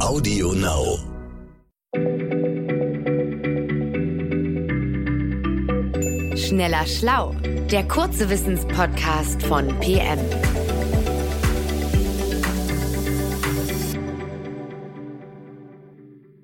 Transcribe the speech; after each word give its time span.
Audio 0.00 0.52
Now. 0.52 0.98
Schneller 6.36 6.86
Schlau, 6.86 7.34
der 7.70 7.82
kurze 7.88 8.30
Wissenspodcast 8.30 9.42
von 9.42 9.68
PM. 9.80 10.18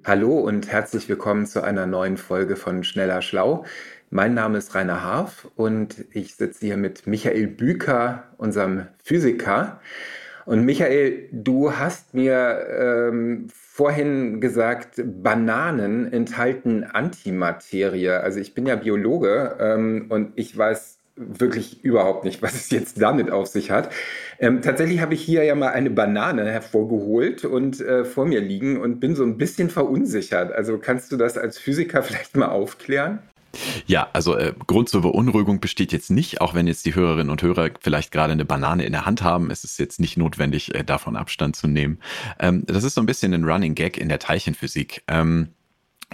Hallo 0.04 0.40
und 0.40 0.66
herzlich 0.70 1.08
willkommen 1.08 1.46
zu 1.46 1.62
einer 1.62 1.86
neuen 1.86 2.16
Folge 2.16 2.56
von 2.56 2.82
Schneller 2.82 3.22
Schlau. 3.22 3.64
Mein 4.10 4.34
Name 4.34 4.58
ist 4.58 4.74
Rainer 4.74 5.02
Harf 5.02 5.48
und 5.54 6.04
ich 6.10 6.34
sitze 6.34 6.66
hier 6.66 6.76
mit 6.76 7.06
Michael 7.06 7.46
Büker, 7.46 8.24
unserem 8.36 8.88
Physiker. 9.02 9.80
Und 10.46 10.64
Michael, 10.64 11.28
du 11.32 11.72
hast 11.72 12.14
mir 12.14 12.66
ähm, 12.68 13.46
vorhin 13.50 14.40
gesagt, 14.40 15.02
Bananen 15.04 16.12
enthalten 16.12 16.84
Antimaterie. 16.84 18.10
Also 18.10 18.40
ich 18.40 18.54
bin 18.54 18.66
ja 18.66 18.76
Biologe 18.76 19.56
ähm, 19.58 20.06
und 20.10 20.32
ich 20.36 20.56
weiß 20.56 20.98
wirklich 21.16 21.84
überhaupt 21.84 22.24
nicht, 22.24 22.42
was 22.42 22.54
es 22.54 22.70
jetzt 22.70 23.00
damit 23.00 23.30
auf 23.30 23.46
sich 23.46 23.70
hat. 23.70 23.90
Ähm, 24.38 24.62
tatsächlich 24.62 25.00
habe 25.00 25.14
ich 25.14 25.22
hier 25.22 25.44
ja 25.44 25.54
mal 25.54 25.68
eine 25.68 25.90
Banane 25.90 26.50
hervorgeholt 26.50 27.44
und 27.44 27.80
äh, 27.80 28.04
vor 28.04 28.26
mir 28.26 28.40
liegen 28.40 28.80
und 28.80 29.00
bin 29.00 29.14
so 29.14 29.22
ein 29.22 29.38
bisschen 29.38 29.70
verunsichert. 29.70 30.52
Also 30.52 30.78
kannst 30.78 31.12
du 31.12 31.16
das 31.16 31.38
als 31.38 31.58
Physiker 31.58 32.02
vielleicht 32.04 32.36
mal 32.36 32.48
aufklären? 32.48 33.20
Ja, 33.86 34.08
also 34.12 34.36
äh, 34.36 34.54
Grund 34.66 34.88
zur 34.88 35.02
Beunruhigung 35.02 35.60
besteht 35.60 35.92
jetzt 35.92 36.10
nicht, 36.10 36.40
auch 36.40 36.54
wenn 36.54 36.66
jetzt 36.66 36.84
die 36.86 36.94
Hörerinnen 36.94 37.30
und 37.30 37.42
Hörer 37.42 37.70
vielleicht 37.80 38.10
gerade 38.10 38.32
eine 38.32 38.44
Banane 38.44 38.84
in 38.84 38.92
der 38.92 39.06
Hand 39.06 39.22
haben, 39.22 39.50
ist 39.50 39.64
es 39.64 39.78
jetzt 39.78 40.00
nicht 40.00 40.16
notwendig, 40.16 40.74
äh, 40.74 40.84
davon 40.84 41.16
Abstand 41.16 41.56
zu 41.56 41.66
nehmen. 41.66 41.98
Ähm, 42.38 42.64
das 42.66 42.84
ist 42.84 42.94
so 42.94 43.00
ein 43.00 43.06
bisschen 43.06 43.34
ein 43.34 43.44
Running 43.44 43.74
Gag 43.74 43.98
in 43.98 44.08
der 44.08 44.18
Teilchenphysik. 44.18 45.02
Ähm, 45.08 45.48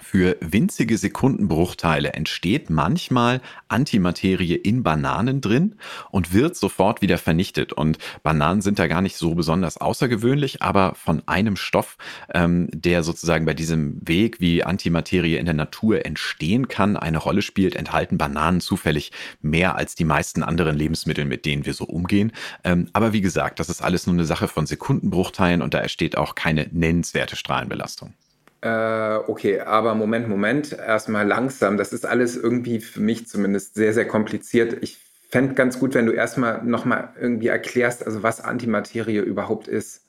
für 0.03 0.37
winzige 0.41 0.99
Sekundenbruchteile 0.99 2.13
entsteht 2.13 2.71
manchmal 2.71 3.41
Antimaterie 3.69 4.55
in 4.55 4.83
Bananen 4.83 5.41
drin 5.41 5.77
und 6.11 6.33
wird 6.33 6.57
sofort 6.57 7.03
wieder 7.03 7.19
vernichtet. 7.19 7.73
Und 7.73 7.99
Bananen 8.23 8.63
sind 8.63 8.79
da 8.79 8.87
gar 8.87 9.03
nicht 9.03 9.17
so 9.17 9.35
besonders 9.35 9.77
außergewöhnlich, 9.77 10.63
aber 10.63 10.95
von 10.95 11.23
einem 11.27 11.57
Stoff, 11.57 11.97
ähm, 12.35 12.69
der 12.73 13.03
sozusagen 13.03 13.45
bei 13.45 13.55
diesem 13.55 14.07
Weg, 14.07 14.41
wie 14.41 14.65
Antimaterie 14.65 15.37
in 15.37 15.45
der 15.45 15.55
Natur 15.55 16.05
entstehen 16.05 16.69
kann, 16.69 16.97
eine 16.97 17.19
Rolle 17.19 17.43
spielt, 17.43 17.77
enthalten 17.77 18.19
Bananen 18.19 18.61
zufällig 18.61 19.13
mehr 19.43 19.77
als 19.77 19.95
die 19.95 20.05
meisten 20.05 20.43
anderen 20.43 20.77
Lebensmittel, 20.77 21.25
mit 21.25 21.45
denen 21.45 21.67
wir 21.67 21.75
so 21.75 21.85
umgehen. 21.85 22.33
Ähm, 22.65 22.89
aber 22.93 23.13
wie 23.13 23.21
gesagt, 23.21 23.61
das 23.61 23.69
ist 23.69 23.83
alles 23.83 24.07
nur 24.07 24.15
eine 24.15 24.25
Sache 24.25 24.49
von 24.49 24.67
Sekundenbruchteilen 24.67 25.63
und 25.63 25.75
da 25.75 25.81
entsteht 25.81 26.17
auch 26.17 26.35
keine 26.35 26.69
nennenswerte 26.73 27.37
Strahlenbelastung. 27.37 28.15
Äh, 28.63 29.17
okay, 29.27 29.61
aber 29.61 29.95
Moment, 29.95 30.29
Moment, 30.29 30.73
erstmal 30.73 31.27
langsam. 31.27 31.77
Das 31.77 31.93
ist 31.93 32.05
alles 32.05 32.37
irgendwie 32.37 32.81
für 32.81 33.01
mich 33.01 33.27
zumindest 33.27 33.75
sehr, 33.75 33.95
sehr 33.95 34.07
kompliziert. 34.07 34.83
Ich 34.83 34.99
fände 35.31 35.55
ganz 35.55 35.79
gut, 35.79 35.95
wenn 35.95 36.07
du 36.07 36.13
erstmal 36.13 36.63
nochmal 36.65 37.15
irgendwie 37.19 37.49
erklärst, 37.49 38.05
also 38.05 38.23
was 38.23 38.41
Antimaterie 38.41 39.19
überhaupt 39.19 39.69
ist. 39.69 40.03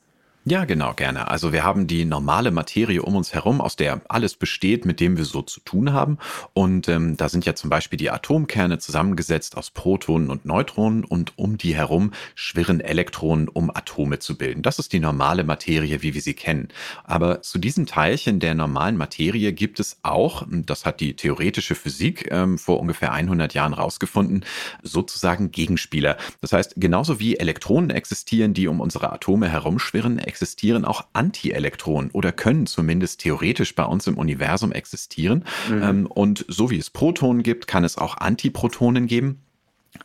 Ja, 0.44 0.64
genau, 0.64 0.92
gerne. 0.94 1.28
Also 1.28 1.52
wir 1.52 1.62
haben 1.62 1.86
die 1.86 2.04
normale 2.04 2.50
Materie 2.50 3.00
um 3.00 3.14
uns 3.14 3.32
herum, 3.32 3.60
aus 3.60 3.76
der 3.76 4.00
alles 4.08 4.34
besteht, 4.34 4.84
mit 4.84 4.98
dem 4.98 5.16
wir 5.16 5.24
so 5.24 5.40
zu 5.40 5.60
tun 5.60 5.92
haben. 5.92 6.18
Und 6.52 6.88
ähm, 6.88 7.16
da 7.16 7.28
sind 7.28 7.46
ja 7.46 7.54
zum 7.54 7.70
Beispiel 7.70 7.96
die 7.96 8.10
Atomkerne 8.10 8.78
zusammengesetzt 8.80 9.56
aus 9.56 9.70
Protonen 9.70 10.30
und 10.30 10.44
Neutronen 10.44 11.04
und 11.04 11.38
um 11.38 11.58
die 11.58 11.76
herum 11.76 12.10
schwirren 12.34 12.80
Elektronen, 12.80 13.46
um 13.46 13.70
Atome 13.70 14.18
zu 14.18 14.36
bilden. 14.36 14.62
Das 14.62 14.80
ist 14.80 14.92
die 14.92 14.98
normale 14.98 15.44
Materie, 15.44 16.02
wie 16.02 16.12
wir 16.12 16.20
sie 16.20 16.34
kennen. 16.34 16.70
Aber 17.04 17.42
zu 17.42 17.60
diesen 17.60 17.86
Teilchen 17.86 18.40
der 18.40 18.56
normalen 18.56 18.96
Materie 18.96 19.52
gibt 19.52 19.78
es 19.78 19.98
auch, 20.02 20.44
das 20.48 20.84
hat 20.84 20.98
die 20.98 21.14
theoretische 21.14 21.76
Physik 21.76 22.32
ähm, 22.32 22.58
vor 22.58 22.80
ungefähr 22.80 23.12
100 23.12 23.54
Jahren 23.54 23.74
rausgefunden, 23.74 24.44
sozusagen 24.82 25.52
Gegenspieler. 25.52 26.16
Das 26.40 26.52
heißt, 26.52 26.74
genauso 26.78 27.20
wie 27.20 27.36
Elektronen 27.36 27.90
existieren, 27.90 28.54
die 28.54 28.66
um 28.66 28.80
unsere 28.80 29.12
Atome 29.12 29.48
herumschwirren, 29.48 30.18
existieren 30.32 30.86
auch 30.86 31.04
Antielektronen 31.12 32.10
oder 32.12 32.32
können 32.32 32.66
zumindest 32.66 33.20
theoretisch 33.20 33.74
bei 33.74 33.84
uns 33.84 34.06
im 34.06 34.16
Universum 34.16 34.72
existieren. 34.72 35.44
Mhm. 35.68 35.82
Ähm, 35.82 36.06
und 36.06 36.46
so 36.48 36.70
wie 36.70 36.78
es 36.78 36.88
Protonen 36.88 37.42
gibt, 37.42 37.66
kann 37.66 37.84
es 37.84 37.98
auch 37.98 38.16
Antiprotonen 38.16 39.06
geben. 39.06 39.42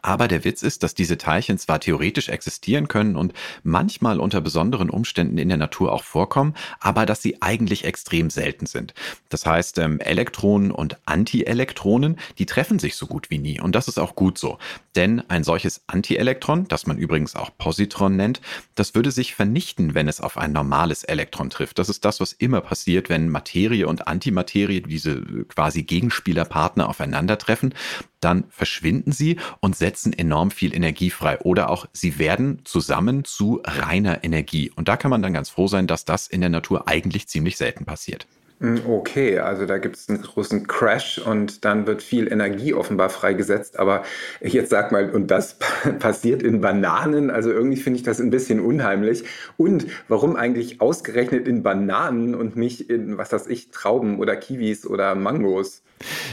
Aber 0.07 0.29
der 0.29 0.45
Witz 0.45 0.63
ist, 0.63 0.83
dass 0.83 0.95
diese 0.95 1.17
Teilchen 1.17 1.57
zwar 1.57 1.81
theoretisch 1.81 2.29
existieren 2.29 2.87
können 2.87 3.17
und 3.17 3.33
manchmal 3.63 4.21
unter 4.21 4.39
besonderen 4.39 4.89
Umständen 4.89 5.37
in 5.37 5.49
der 5.49 5.57
Natur 5.57 5.91
auch 5.91 6.05
vorkommen, 6.05 6.53
aber 6.79 7.05
dass 7.05 7.21
sie 7.21 7.41
eigentlich 7.41 7.83
extrem 7.83 8.29
selten 8.29 8.67
sind. 8.67 8.93
Das 9.27 9.45
heißt, 9.45 9.79
ähm, 9.79 9.99
Elektronen 9.99 10.71
und 10.71 10.97
Antielektronen, 11.05 12.15
die 12.37 12.45
treffen 12.45 12.79
sich 12.79 12.95
so 12.95 13.05
gut 13.05 13.29
wie 13.29 13.37
nie. 13.37 13.59
Und 13.59 13.75
das 13.75 13.89
ist 13.89 13.99
auch 13.99 14.15
gut 14.15 14.37
so. 14.37 14.59
Denn 14.95 15.29
ein 15.29 15.43
solches 15.43 15.81
Antielektron, 15.87 16.69
das 16.69 16.87
man 16.87 16.97
übrigens 16.97 17.35
auch 17.35 17.51
Positron 17.57 18.15
nennt, 18.15 18.39
das 18.75 18.95
würde 18.95 19.11
sich 19.11 19.35
vernichten, 19.35 19.93
wenn 19.93 20.07
es 20.07 20.21
auf 20.21 20.37
ein 20.37 20.53
normales 20.53 21.03
Elektron 21.03 21.49
trifft. 21.49 21.79
Das 21.79 21.89
ist 21.89 22.05
das, 22.05 22.21
was 22.21 22.31
immer 22.31 22.61
passiert, 22.61 23.09
wenn 23.09 23.27
Materie 23.27 23.85
und 23.85 24.07
Antimaterie, 24.07 24.79
diese 24.79 25.21
quasi 25.49 25.83
Gegenspielerpartner 25.83 26.87
aufeinandertreffen 26.87 27.73
dann 28.19 28.45
verschwinden 28.49 29.11
sie 29.11 29.37
und 29.59 29.75
setzen 29.75 30.13
enorm 30.13 30.51
viel 30.51 30.73
Energie 30.73 31.09
frei. 31.09 31.39
Oder 31.41 31.69
auch 31.69 31.87
sie 31.93 32.19
werden 32.19 32.61
zusammen 32.63 33.23
zu 33.23 33.61
reiner 33.63 34.23
Energie. 34.23 34.71
Und 34.75 34.87
da 34.87 34.97
kann 34.97 35.11
man 35.11 35.21
dann 35.21 35.33
ganz 35.33 35.49
froh 35.49 35.67
sein, 35.67 35.87
dass 35.87 36.05
das 36.05 36.27
in 36.27 36.41
der 36.41 36.49
Natur 36.49 36.87
eigentlich 36.87 37.27
ziemlich 37.27 37.57
selten 37.57 37.85
passiert. 37.85 38.27
Hm, 38.59 38.81
okay, 38.87 39.37
also 39.37 39.67
da 39.67 39.77
gibt 39.77 39.97
es 39.97 40.09
einen 40.09 40.23
großen 40.23 40.65
Crash 40.65 41.19
und 41.19 41.63
dann 41.63 41.85
wird 41.85 42.01
viel 42.01 42.31
Energie 42.31 42.73
offenbar 42.73 43.09
freigesetzt. 43.09 43.77
Aber 43.77 44.03
jetzt 44.41 44.71
sag 44.71 44.91
mal, 44.91 45.11
und 45.11 45.29
das 45.29 45.57
passiert 45.99 46.41
in 46.41 46.59
Bananen, 46.59 47.29
also 47.29 47.51
irgendwie 47.51 47.77
finde 47.77 47.97
ich 47.97 48.03
das 48.03 48.19
ein 48.19 48.31
bisschen 48.31 48.59
unheimlich. 48.59 49.25
Und 49.57 49.85
warum 50.07 50.35
eigentlich 50.35 50.81
ausgerechnet 50.81 51.47
in 51.47 51.61
Bananen 51.61 52.33
und 52.33 52.55
nicht 52.55 52.89
in, 52.89 53.19
was 53.19 53.31
weiß 53.31 53.45
ich, 53.45 53.69
Trauben 53.69 54.17
oder 54.17 54.35
Kiwis 54.35 54.87
oder 54.87 55.13
Mangos? 55.13 55.83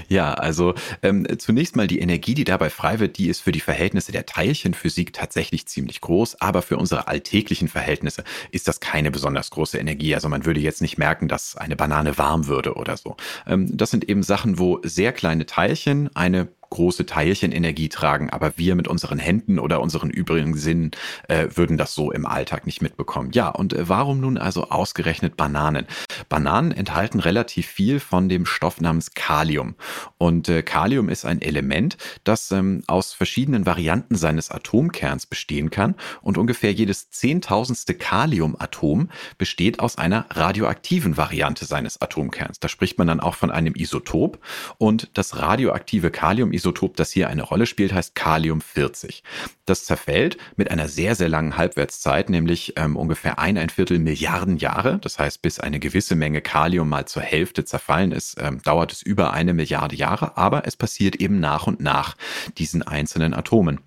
Ja, 0.08 0.34
also 0.34 0.74
ähm, 1.02 1.26
zunächst 1.38 1.76
mal 1.76 1.86
die 1.86 2.00
Energie, 2.00 2.34
die 2.34 2.44
dabei 2.44 2.70
frei 2.70 2.98
wird, 2.98 3.18
die 3.18 3.28
ist 3.28 3.40
für 3.40 3.52
die 3.52 3.60
Verhältnisse 3.60 4.12
der 4.12 4.26
Teilchenphysik 4.26 5.12
tatsächlich 5.12 5.66
ziemlich 5.66 6.00
groß, 6.00 6.40
aber 6.40 6.62
für 6.62 6.76
unsere 6.76 7.08
alltäglichen 7.08 7.68
Verhältnisse 7.68 8.24
ist 8.50 8.68
das 8.68 8.80
keine 8.80 9.10
besonders 9.10 9.50
große 9.50 9.78
Energie. 9.78 10.14
Also 10.14 10.28
man 10.28 10.44
würde 10.44 10.60
jetzt 10.60 10.82
nicht 10.82 10.98
merken, 10.98 11.28
dass 11.28 11.56
eine 11.56 11.76
Banane 11.76 12.18
warm 12.18 12.46
würde 12.46 12.74
oder 12.74 12.96
so. 12.96 13.16
Ähm, 13.46 13.76
das 13.76 13.90
sind 13.90 14.08
eben 14.08 14.22
Sachen, 14.22 14.58
wo 14.58 14.80
sehr 14.82 15.12
kleine 15.12 15.46
Teilchen 15.46 16.14
eine 16.14 16.48
große 16.70 17.06
Teilchenenergie 17.06 17.88
tragen, 17.88 18.30
aber 18.30 18.54
wir 18.56 18.74
mit 18.74 18.88
unseren 18.88 19.18
Händen 19.18 19.58
oder 19.58 19.80
unseren 19.80 20.10
übrigen 20.10 20.56
Sinnen 20.56 20.90
äh, 21.28 21.48
würden 21.54 21.76
das 21.76 21.94
so 21.94 22.10
im 22.10 22.26
Alltag 22.26 22.66
nicht 22.66 22.82
mitbekommen. 22.82 23.30
Ja, 23.32 23.48
und 23.48 23.72
äh, 23.72 23.88
warum 23.88 24.20
nun 24.20 24.38
also 24.38 24.70
ausgerechnet 24.70 25.36
Bananen? 25.36 25.86
Bananen 26.28 26.72
enthalten 26.72 27.20
relativ 27.20 27.66
viel 27.66 28.00
von 28.00 28.28
dem 28.28 28.46
Stoff 28.46 28.80
namens 28.80 29.14
Kalium. 29.14 29.74
Und 30.18 30.48
äh, 30.48 30.62
Kalium 30.62 31.08
ist 31.08 31.24
ein 31.24 31.40
Element, 31.40 31.96
das 32.24 32.50
ähm, 32.50 32.82
aus 32.86 33.12
verschiedenen 33.12 33.66
Varianten 33.66 34.16
seines 34.16 34.50
Atomkerns 34.50 35.26
bestehen 35.26 35.70
kann. 35.70 35.94
Und 36.22 36.38
ungefähr 36.38 36.72
jedes 36.72 37.10
zehntausendste 37.10 37.94
Kaliumatom 37.94 39.10
besteht 39.38 39.80
aus 39.80 39.98
einer 39.98 40.26
radioaktiven 40.30 41.16
Variante 41.16 41.64
seines 41.64 42.00
Atomkerns. 42.00 42.60
Da 42.60 42.68
spricht 42.68 42.98
man 42.98 43.06
dann 43.06 43.20
auch 43.20 43.34
von 43.34 43.50
einem 43.50 43.74
Isotop. 43.74 44.38
Und 44.78 45.10
das 45.14 45.36
radioaktive 45.36 46.10
Isotop, 46.54 46.96
das 46.96 47.10
hier 47.10 47.28
eine 47.28 47.42
Rolle 47.42 47.66
spielt, 47.66 47.92
heißt 47.92 48.14
Kalium 48.14 48.60
40. 48.60 49.22
Das 49.66 49.84
zerfällt 49.84 50.36
mit 50.56 50.70
einer 50.70 50.88
sehr, 50.88 51.14
sehr 51.14 51.28
langen 51.28 51.56
Halbwertszeit, 51.56 52.30
nämlich 52.30 52.74
ähm, 52.76 52.96
ungefähr 52.96 53.38
ein, 53.38 53.58
ein 53.58 53.70
Viertel 53.70 53.98
Milliarden 53.98 54.56
Jahre. 54.58 54.98
Das 54.98 55.18
heißt, 55.18 55.42
bis 55.42 55.60
eine 55.60 55.80
gewisse 55.80 56.16
Menge 56.16 56.40
Kalium 56.40 56.88
mal 56.88 57.06
zur 57.06 57.22
Hälfte 57.22 57.64
zerfallen 57.64 58.12
ist, 58.12 58.36
ähm, 58.40 58.62
dauert 58.62 58.92
es 58.92 59.02
über 59.02 59.32
eine 59.32 59.54
Milliarde 59.54 59.96
Jahre, 59.96 60.36
aber 60.36 60.66
es 60.66 60.76
passiert 60.76 61.16
eben 61.16 61.40
nach 61.40 61.66
und 61.66 61.80
nach 61.80 62.16
diesen 62.58 62.82
einzelnen 62.82 63.34
Atomen. 63.34 63.80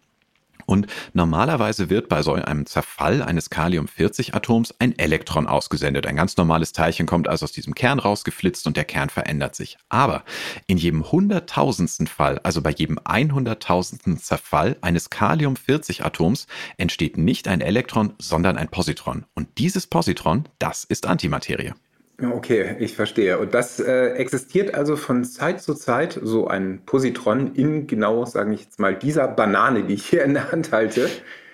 Und 0.67 0.85
normalerweise 1.13 1.89
wird 1.89 2.09
bei 2.09 2.21
so 2.21 2.33
einem 2.33 2.65
Zerfall 2.65 3.23
eines 3.23 3.49
Kalium-40-Atoms 3.49 4.75
ein 4.79 4.99
Elektron 4.99 5.47
ausgesendet. 5.47 6.05
Ein 6.05 6.17
ganz 6.17 6.35
normales 6.35 6.73
Teilchen 6.73 7.07
kommt 7.07 7.29
also 7.29 7.45
aus 7.45 7.53
diesem 7.53 7.73
Kern 7.73 7.99
rausgeflitzt 7.99 8.67
und 8.67 8.75
der 8.75 8.83
Kern 8.83 9.09
verändert 9.09 9.55
sich. 9.55 9.77
Aber 9.87 10.25
in 10.67 10.77
jedem 10.77 11.09
hunderttausendsten 11.09 12.07
Fall, 12.07 12.39
also 12.43 12.61
bei 12.61 12.71
jedem 12.71 12.99
einhunderttausendsten 13.03 14.17
Zerfall 14.17 14.77
eines 14.81 15.09
Kalium-40-Atoms, 15.09 16.47
entsteht 16.75 17.17
nicht 17.17 17.47
ein 17.47 17.61
Elektron, 17.61 18.13
sondern 18.19 18.57
ein 18.57 18.67
Positron. 18.67 19.25
Und 19.33 19.47
dieses 19.57 19.87
Positron, 19.87 20.49
das 20.59 20.83
ist 20.83 21.07
Antimaterie. 21.07 21.73
Okay, 22.19 22.75
ich 22.79 22.95
verstehe. 22.95 23.37
Und 23.37 23.53
das 23.53 23.79
äh, 23.79 24.13
existiert 24.13 24.73
also 24.73 24.95
von 24.95 25.23
Zeit 25.23 25.61
zu 25.61 25.75
Zeit, 25.75 26.19
so 26.21 26.47
ein 26.47 26.81
Positron 26.85 27.53
in 27.53 27.85
genau, 27.85 28.25
sage 28.25 28.53
ich 28.53 28.61
jetzt 28.61 28.79
mal, 28.79 28.95
dieser 28.95 29.27
Banane, 29.27 29.83
die 29.83 29.93
ich 29.93 30.05
hier 30.07 30.23
in 30.23 30.33
der 30.33 30.51
Hand 30.51 30.71
halte. 30.71 31.09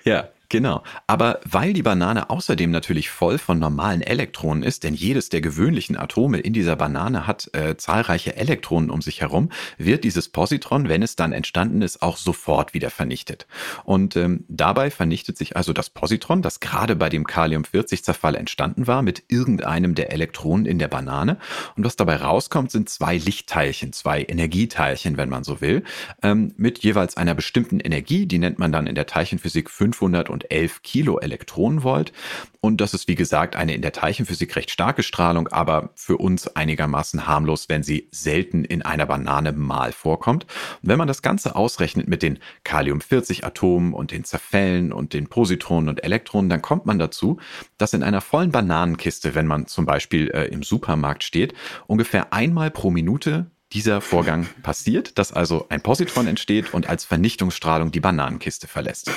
Ja, 0.05 0.29
Genau. 0.53 0.83
Aber 1.07 1.39
weil 1.45 1.73
die 1.73 1.81
Banane 1.81 2.29
außerdem 2.29 2.69
natürlich 2.69 3.09
voll 3.09 3.39
von 3.39 3.57
normalen 3.57 4.03
Elektronen 4.03 4.61
ist, 4.61 4.83
denn 4.83 4.93
jedes 4.93 5.29
der 5.29 5.41
gewöhnlichen 5.41 5.97
Atome 5.97 6.37
in 6.37 6.53
dieser 6.53 6.75
Banane 6.75 7.25
hat 7.25 7.49
äh, 7.55 7.75
zahlreiche 7.75 8.35
Elektronen 8.35 8.91
um 8.91 9.01
sich 9.01 9.21
herum, 9.21 9.49
wird 9.79 10.03
dieses 10.03 10.29
Positron, 10.29 10.89
wenn 10.89 11.01
es 11.01 11.15
dann 11.15 11.33
entstanden 11.33 11.81
ist, 11.81 12.03
auch 12.03 12.17
sofort 12.17 12.75
wieder 12.75 12.91
vernichtet. 12.91 13.47
Und 13.83 14.15
ähm, 14.15 14.45
dabei 14.47 14.91
vernichtet 14.91 15.39
sich 15.39 15.57
also 15.57 15.73
das 15.73 15.89
Positron, 15.89 16.43
das 16.43 16.59
gerade 16.59 16.95
bei 16.95 17.09
dem 17.09 17.25
Kalium-40-Zerfall 17.25 18.35
entstanden 18.35 18.85
war, 18.85 19.01
mit 19.01 19.23
irgendeinem 19.29 19.95
der 19.95 20.11
Elektronen 20.11 20.67
in 20.67 20.77
der 20.77 20.87
Banane. 20.87 21.39
Und 21.75 21.83
was 21.83 21.95
dabei 21.95 22.17
rauskommt, 22.17 22.69
sind 22.69 22.89
zwei 22.89 23.17
Lichtteilchen, 23.17 23.91
zwei 23.91 24.21
Energieteilchen, 24.21 25.17
wenn 25.17 25.29
man 25.29 25.43
so 25.43 25.61
will, 25.61 25.83
ähm, 26.21 26.53
mit 26.57 26.77
jeweils 26.83 27.17
einer 27.17 27.33
bestimmten 27.33 27.79
Energie, 27.79 28.27
die 28.27 28.37
nennt 28.37 28.59
man 28.59 28.71
dann 28.71 28.85
in 28.85 28.93
der 28.93 29.07
Teilchenphysik 29.07 29.71
500 29.71 30.29
und 30.29 30.42
11 30.49 30.83
Kilo 30.83 31.19
Elektronenvolt. 31.19 32.13
Und 32.61 32.79
das 32.79 32.93
ist, 32.93 33.09
wie 33.09 33.15
gesagt, 33.15 33.57
eine 33.57 33.75
in 33.75 33.81
der 33.81 33.91
Teilchenphysik 33.91 34.55
recht 34.55 34.71
starke 34.71 35.03
Strahlung, 35.03 35.49
aber 35.49 35.89
für 35.95 36.17
uns 36.17 36.47
einigermaßen 36.47 37.27
harmlos, 37.27 37.67
wenn 37.67 37.83
sie 37.83 38.07
selten 38.11 38.63
in 38.63 38.81
einer 38.81 39.05
Banane 39.05 39.51
mal 39.51 39.91
vorkommt. 39.91 40.45
Und 40.81 40.89
wenn 40.89 40.97
man 40.97 41.09
das 41.09 41.21
Ganze 41.21 41.55
ausrechnet 41.57 42.07
mit 42.07 42.23
den 42.23 42.39
Kalium-40-Atomen 42.63 43.93
und 43.93 44.11
den 44.11 44.23
Zerfällen 44.23 44.93
und 44.93 45.13
den 45.13 45.27
Positronen 45.27 45.89
und 45.89 46.03
Elektronen, 46.03 46.49
dann 46.49 46.61
kommt 46.61 46.85
man 46.85 46.99
dazu, 46.99 47.37
dass 47.77 47.93
in 47.93 48.03
einer 48.03 48.21
vollen 48.21 48.51
Bananenkiste, 48.51 49.35
wenn 49.35 49.47
man 49.47 49.67
zum 49.67 49.85
Beispiel 49.85 50.29
äh, 50.29 50.45
im 50.45 50.63
Supermarkt 50.63 51.23
steht, 51.23 51.53
ungefähr 51.87 52.31
einmal 52.31 52.71
pro 52.71 52.91
Minute 52.91 53.47
dieser 53.73 54.01
Vorgang 54.01 54.47
passiert, 54.61 55.17
dass 55.17 55.33
also 55.33 55.65
ein 55.69 55.81
Positron 55.81 56.27
entsteht 56.27 56.73
und 56.73 56.87
als 56.87 57.05
Vernichtungsstrahlung 57.05 57.91
die 57.91 57.99
Bananenkiste 57.99 58.67
verlässt. 58.67 59.11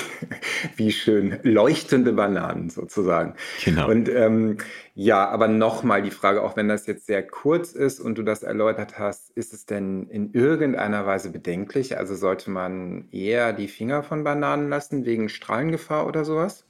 Wie 0.75 0.91
schön. 0.91 1.39
Leuchtende 1.43 2.13
Bananen 2.13 2.69
sozusagen. 2.69 3.35
Genau. 3.63 3.89
Und 3.89 4.09
ähm, 4.09 4.57
ja, 4.95 5.29
aber 5.29 5.47
nochmal 5.47 6.01
die 6.01 6.11
Frage, 6.11 6.41
auch 6.41 6.55
wenn 6.55 6.67
das 6.67 6.87
jetzt 6.87 7.05
sehr 7.05 7.25
kurz 7.25 7.73
ist 7.73 7.99
und 7.99 8.17
du 8.17 8.23
das 8.23 8.41
erläutert 8.41 8.97
hast, 8.97 9.29
ist 9.31 9.53
es 9.53 9.65
denn 9.65 10.07
in 10.09 10.33
irgendeiner 10.33 11.05
Weise 11.05 11.29
bedenklich? 11.29 11.97
Also 11.97 12.15
sollte 12.15 12.49
man 12.49 13.07
eher 13.11 13.53
die 13.53 13.67
Finger 13.67 14.01
von 14.01 14.23
Bananen 14.23 14.69
lassen 14.69 15.05
wegen 15.05 15.29
Strahlengefahr 15.29 16.07
oder 16.07 16.25
sowas? 16.25 16.65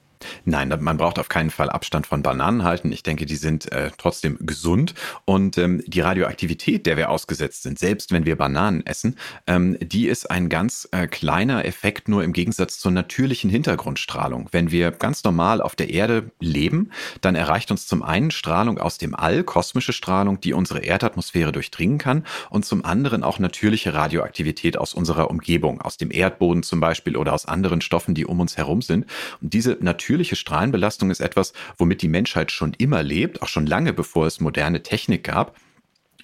Nein, 0.45 0.73
man 0.79 0.97
braucht 0.97 1.19
auf 1.19 1.29
keinen 1.29 1.49
Fall 1.49 1.69
Abstand 1.69 2.07
von 2.07 2.23
Bananen 2.23 2.63
halten. 2.63 2.91
Ich 2.91 3.03
denke, 3.03 3.25
die 3.25 3.35
sind 3.35 3.71
äh, 3.71 3.91
trotzdem 3.97 4.37
gesund. 4.41 4.93
Und 5.25 5.57
ähm, 5.57 5.83
die 5.85 6.01
Radioaktivität, 6.01 6.85
der 6.85 6.97
wir 6.97 7.09
ausgesetzt 7.09 7.63
sind, 7.63 7.79
selbst 7.79 8.11
wenn 8.11 8.25
wir 8.25 8.35
Bananen 8.35 8.85
essen, 8.85 9.15
ähm, 9.45 9.77
die 9.79 10.07
ist 10.07 10.29
ein 10.29 10.49
ganz 10.49 10.87
äh, 10.91 11.07
kleiner 11.07 11.65
Effekt 11.65 12.07
nur 12.07 12.23
im 12.23 12.33
Gegensatz 12.33 12.79
zur 12.79 12.91
natürlichen 12.91 13.49
Hintergrundstrahlung. 13.49 14.49
Wenn 14.51 14.71
wir 14.71 14.91
ganz 14.91 15.23
normal 15.23 15.61
auf 15.61 15.75
der 15.75 15.89
Erde 15.89 16.31
leben, 16.39 16.91
dann 17.21 17.35
erreicht 17.35 17.71
uns 17.71 17.87
zum 17.87 18.03
einen 18.03 18.31
Strahlung 18.31 18.77
aus 18.77 18.97
dem 18.97 19.15
All, 19.15 19.43
kosmische 19.43 19.93
Strahlung, 19.93 20.41
die 20.41 20.53
unsere 20.53 20.79
Erdatmosphäre 20.79 21.51
durchdringen 21.51 21.97
kann, 21.97 22.23
und 22.49 22.65
zum 22.65 22.85
anderen 22.85 23.23
auch 23.23 23.39
natürliche 23.39 23.93
Radioaktivität 23.93 24.77
aus 24.77 24.93
unserer 24.93 25.29
Umgebung, 25.29 25.81
aus 25.81 25.97
dem 25.97 26.11
Erdboden 26.11 26.63
zum 26.63 26.79
Beispiel 26.79 27.17
oder 27.17 27.33
aus 27.33 27.45
anderen 27.45 27.81
Stoffen, 27.81 28.15
die 28.15 28.25
um 28.25 28.39
uns 28.39 28.57
herum 28.57 28.81
sind. 28.81 29.05
Und 29.41 29.53
diese 29.53 29.77
natürliche 29.79 30.06
natürliche 30.07 30.37
Strahlenbelastung 30.37 31.11
ist 31.11 31.19
etwas, 31.19 31.51
womit 31.77 32.01
die 32.01 32.07
Menschheit 32.07 32.49
schon 32.53 32.71
immer 32.77 33.03
lebt, 33.03 33.41
auch 33.41 33.49
schon 33.49 33.65
lange 33.65 33.91
bevor 33.91 34.25
es 34.25 34.39
moderne 34.39 34.81
Technik 34.81 35.25
gab. 35.25 35.57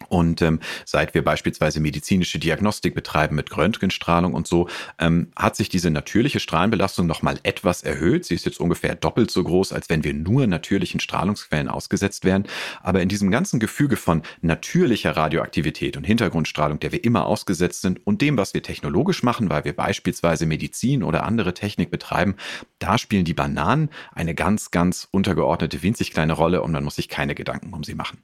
Und 0.09 0.41
ähm, 0.41 0.59
seit 0.85 1.13
wir 1.13 1.23
beispielsweise 1.23 1.79
medizinische 1.79 2.39
Diagnostik 2.39 2.95
betreiben 2.95 3.35
mit 3.35 3.55
Röntgenstrahlung 3.55 4.33
und 4.33 4.47
so, 4.47 4.67
ähm, 5.00 5.31
hat 5.35 5.55
sich 5.55 5.69
diese 5.69 5.89
natürliche 5.89 6.39
Strahlenbelastung 6.39 7.07
nochmal 7.07 7.39
etwas 7.44 7.83
erhöht. 7.83 8.25
Sie 8.25 8.35
ist 8.35 8.45
jetzt 8.45 8.59
ungefähr 8.59 8.95
doppelt 8.95 9.31
so 9.31 9.44
groß, 9.44 9.73
als 9.73 9.89
wenn 9.89 10.03
wir 10.03 10.13
nur 10.13 10.47
natürlichen 10.47 11.00
Strahlungsquellen 11.00 11.67
ausgesetzt 11.67 12.25
wären. 12.25 12.45
Aber 12.81 13.01
in 13.01 13.09
diesem 13.09 13.31
ganzen 13.31 13.59
Gefüge 13.59 13.95
von 13.95 14.21
natürlicher 14.41 15.15
Radioaktivität 15.15 15.97
und 15.97 16.03
Hintergrundstrahlung, 16.03 16.79
der 16.79 16.91
wir 16.91 17.03
immer 17.03 17.25
ausgesetzt 17.25 17.81
sind, 17.81 18.06
und 18.06 18.21
dem, 18.21 18.38
was 18.38 18.53
wir 18.53 18.63
technologisch 18.63 19.23
machen, 19.23 19.49
weil 19.49 19.65
wir 19.65 19.73
beispielsweise 19.73 20.45
Medizin 20.45 21.03
oder 21.03 21.23
andere 21.23 21.53
Technik 21.53 21.91
betreiben, 21.91 22.35
da 22.79 22.97
spielen 22.97 23.25
die 23.25 23.33
Bananen 23.33 23.89
eine 24.13 24.35
ganz, 24.35 24.71
ganz 24.71 25.07
untergeordnete, 25.11 25.83
winzig 25.83 26.11
kleine 26.11 26.33
Rolle 26.33 26.61
und 26.61 26.71
man 26.71 26.83
muss 26.83 26.95
sich 26.95 27.09
keine 27.09 27.35
Gedanken 27.35 27.73
um 27.73 27.83
sie 27.83 27.95
machen. 27.95 28.19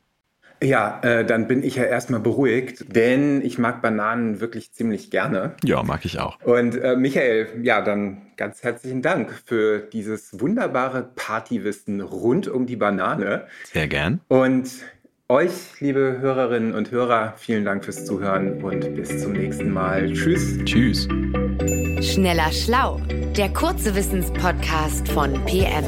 Ja, 0.62 1.00
äh, 1.04 1.26
dann 1.26 1.48
bin 1.48 1.64
ich 1.64 1.76
ja 1.76 1.84
erstmal 1.84 2.20
beruhigt, 2.20 2.96
denn 2.96 3.42
ich 3.42 3.58
mag 3.58 3.82
Bananen 3.82 4.42
wirklich 4.42 4.74
ziemlich 4.74 5.10
gerne. 5.10 5.54
Ja, 5.64 5.84
mag 5.84 6.04
ich 6.04 6.20
auch. 6.20 6.38
Und 6.44 6.76
äh, 6.76 6.96
Michael, 6.98 7.48
ja, 7.62 7.82
dann 7.82 8.22
ganz 8.36 8.64
herzlichen 8.64 9.02
Dank 9.02 9.32
für 9.46 9.80
dieses 9.80 10.40
wunderbare 10.40 11.10
Partywissen 11.16 12.02
rund 12.02 12.48
um 12.48 12.66
die 12.66 12.76
Banane. 12.76 13.46
Sehr 13.72 13.88
gern. 13.88 14.20
Und 14.28 14.70
euch, 15.30 15.80
liebe 15.80 16.18
Hörerinnen 16.20 16.74
und 16.74 16.92
Hörer, 16.92 17.36
vielen 17.38 17.64
Dank 17.64 17.86
fürs 17.86 18.06
Zuhören 18.06 18.64
und 18.64 18.96
bis 18.96 19.22
zum 19.22 19.34
nächsten 19.34 19.72
Mal. 19.72 20.12
Tschüss. 20.12 20.58
Tschüss. 20.66 21.08
Schneller 22.02 22.52
Schlau, 22.52 23.00
der 23.38 23.50
kurze 23.50 23.96
Wissenspodcast 23.96 25.08
von 25.10 25.34
PM. 25.46 25.86